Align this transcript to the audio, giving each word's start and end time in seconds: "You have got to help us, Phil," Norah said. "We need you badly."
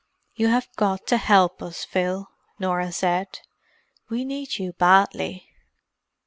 "You 0.33 0.47
have 0.47 0.67
got 0.77 1.05
to 1.09 1.17
help 1.17 1.61
us, 1.61 1.85
Phil," 1.85 2.27
Norah 2.57 2.91
said. 2.91 3.41
"We 4.09 4.25
need 4.25 4.57
you 4.57 4.73
badly." 4.73 5.47